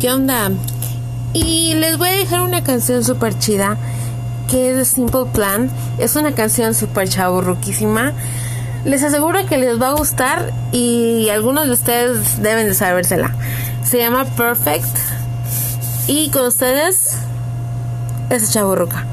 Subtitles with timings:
[0.00, 0.52] ¿Qué onda?
[1.32, 3.76] Y les voy a dejar una canción súper chida
[4.48, 5.70] que es de Simple Plan.
[5.98, 8.12] Es una canción súper chaburruquísima.
[8.84, 13.34] Les aseguro que les va a gustar y algunos de ustedes deben de sabérsela.
[13.82, 14.86] Se llama Perfect.
[16.06, 17.16] Y con ustedes,
[18.30, 19.04] es chaburruca.